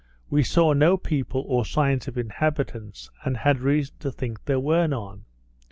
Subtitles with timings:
[0.31, 4.87] We saw no people, or signs of inhabitants; and had reason to think there were
[4.87, 5.25] none.